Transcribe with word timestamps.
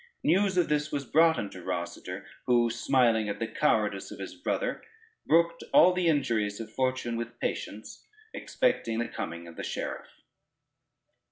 News 0.23 0.57
of 0.57 0.67
this 0.67 0.91
was 0.91 1.05
brought 1.05 1.37
unto 1.37 1.63
Rosader, 1.63 2.25
who 2.47 2.71
smiling 2.71 3.29
at 3.29 3.37
the 3.37 3.45
cowardice 3.45 4.09
of 4.09 4.17
his 4.17 4.33
brother, 4.33 4.81
brooked 5.27 5.63
all 5.75 5.93
the 5.93 6.07
injuries 6.07 6.59
of 6.59 6.73
fortune 6.73 7.17
with 7.17 7.39
patience, 7.39 8.07
expecting 8.33 8.97
the 8.97 9.07
coming 9.07 9.47
of 9.47 9.57
the 9.57 9.63
sheriff. 9.63 10.07